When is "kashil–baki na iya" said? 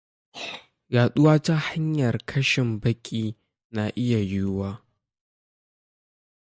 2.29-4.19